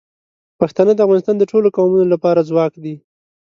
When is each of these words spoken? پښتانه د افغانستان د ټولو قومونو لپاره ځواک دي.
پښتانه 0.59 0.91
د 0.95 0.99
افغانستان 1.05 1.35
د 1.39 1.43
ټولو 1.51 1.67
قومونو 1.77 2.05
لپاره 2.13 2.47
ځواک 2.49 2.73
دي. 2.83 2.95